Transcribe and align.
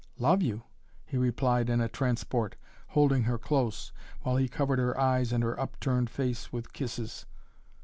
"Love 0.17 0.41
you?" 0.41 0.63
he 1.05 1.15
replied 1.15 1.69
in 1.69 1.79
a 1.79 1.87
transport, 1.87 2.55
holding 2.87 3.25
her 3.25 3.37
close, 3.37 3.91
while 4.21 4.35
he 4.37 4.47
covered 4.47 4.79
her 4.79 4.99
eyes 4.99 5.31
and 5.31 5.43
her 5.43 5.59
upturned 5.59 6.09
face 6.09 6.51
with 6.51 6.73
kisses. 6.73 7.27